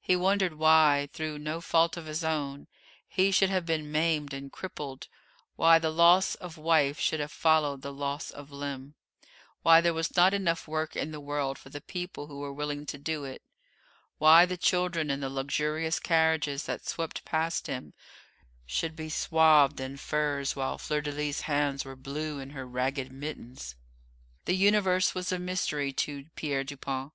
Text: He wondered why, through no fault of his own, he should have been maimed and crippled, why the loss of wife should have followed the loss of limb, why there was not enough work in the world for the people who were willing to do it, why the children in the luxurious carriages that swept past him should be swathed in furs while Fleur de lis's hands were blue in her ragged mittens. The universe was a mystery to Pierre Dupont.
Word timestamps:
He 0.00 0.16
wondered 0.16 0.54
why, 0.54 1.08
through 1.12 1.38
no 1.38 1.60
fault 1.60 1.96
of 1.96 2.06
his 2.06 2.24
own, 2.24 2.66
he 3.06 3.30
should 3.30 3.48
have 3.48 3.64
been 3.64 3.92
maimed 3.92 4.34
and 4.34 4.50
crippled, 4.50 5.06
why 5.54 5.78
the 5.78 5.92
loss 5.92 6.34
of 6.34 6.56
wife 6.58 6.98
should 6.98 7.20
have 7.20 7.30
followed 7.30 7.82
the 7.82 7.92
loss 7.92 8.32
of 8.32 8.50
limb, 8.50 8.96
why 9.62 9.80
there 9.80 9.94
was 9.94 10.16
not 10.16 10.34
enough 10.34 10.66
work 10.66 10.96
in 10.96 11.12
the 11.12 11.20
world 11.20 11.58
for 11.58 11.68
the 11.68 11.80
people 11.80 12.26
who 12.26 12.40
were 12.40 12.52
willing 12.52 12.86
to 12.86 12.98
do 12.98 13.22
it, 13.22 13.40
why 14.16 14.44
the 14.44 14.56
children 14.56 15.10
in 15.12 15.20
the 15.20 15.30
luxurious 15.30 16.00
carriages 16.00 16.64
that 16.64 16.84
swept 16.88 17.24
past 17.24 17.68
him 17.68 17.94
should 18.66 18.96
be 18.96 19.08
swathed 19.08 19.78
in 19.78 19.96
furs 19.96 20.56
while 20.56 20.76
Fleur 20.76 21.00
de 21.02 21.12
lis's 21.12 21.42
hands 21.42 21.84
were 21.84 21.94
blue 21.94 22.40
in 22.40 22.50
her 22.50 22.66
ragged 22.66 23.12
mittens. 23.12 23.76
The 24.44 24.56
universe 24.56 25.14
was 25.14 25.30
a 25.30 25.38
mystery 25.38 25.92
to 25.92 26.24
Pierre 26.34 26.64
Dupont. 26.64 27.12